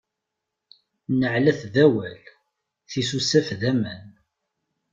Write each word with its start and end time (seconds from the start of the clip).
Nneɛlat 1.11 1.61
d 1.73 1.75
awal, 1.85 2.19
tisusaf 2.89 3.47
d 3.59 3.61
aman. 3.71 4.07